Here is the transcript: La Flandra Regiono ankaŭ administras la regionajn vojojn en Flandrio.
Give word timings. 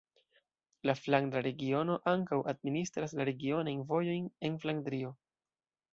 La 0.89 0.95
Flandra 1.01 1.43
Regiono 1.47 1.99
ankaŭ 2.13 2.41
administras 2.53 3.15
la 3.21 3.27
regionajn 3.31 3.87
vojojn 3.93 4.29
en 4.51 4.61
Flandrio. 4.65 5.17